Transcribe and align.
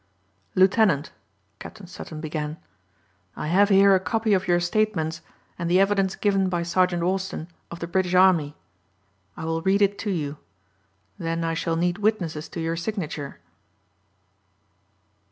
"Lieutenant," 0.55 1.11
Captain 1.59 1.85
Sutton 1.85 2.21
began, 2.21 2.57
"I 3.35 3.49
have 3.49 3.69
here 3.69 3.93
a 3.93 3.99
copy 3.99 4.33
of 4.33 4.47
your 4.47 4.59
statements 4.59 5.21
and 5.59 5.69
the 5.69 5.79
evidence 5.79 6.15
given 6.15 6.49
by 6.49 6.63
Sergeant 6.63 7.03
Austin 7.03 7.49
of 7.69 7.81
the 7.81 7.85
British 7.87 8.15
army. 8.15 8.55
I 9.37 9.45
will 9.45 9.61
read 9.61 9.83
it 9.83 9.99
to 9.99 10.09
you. 10.09 10.37
Then 11.19 11.43
I 11.43 11.53
shall 11.53 11.75
need 11.75 11.99
witnesses 11.99 12.49
to 12.49 12.59
your 12.59 12.75
signature." 12.77 13.41